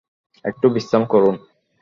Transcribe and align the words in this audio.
একটু 0.45 0.65
বিশ্রাম 0.69 1.03
করুন। 1.05 1.35